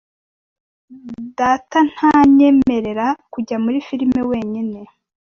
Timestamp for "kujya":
3.33-3.55